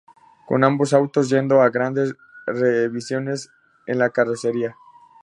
Con 0.47 0.63
ambos 0.63 0.93
autos 0.95 1.29
yendo 1.29 1.61
a 1.61 1.69
grandes 1.69 2.15
revisiones 2.47 3.51
en 3.85 3.99
la 3.99 4.09
carrocería. 4.09 4.75